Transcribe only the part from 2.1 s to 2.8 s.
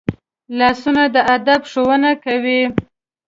کوي